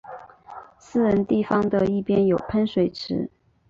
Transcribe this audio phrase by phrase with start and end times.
[0.79, 3.29] 私人地方的一边有喷水池。